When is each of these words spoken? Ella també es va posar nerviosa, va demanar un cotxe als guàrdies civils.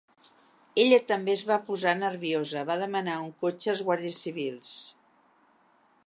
Ella 0.83 0.97
també 1.09 1.33
es 1.33 1.41
va 1.49 1.57
posar 1.67 1.91
nerviosa, 1.99 2.63
va 2.69 2.77
demanar 2.83 3.17
un 3.25 3.29
cotxe 3.45 3.71
als 3.75 3.83
guàrdies 3.89 4.17
civils. 4.25 4.71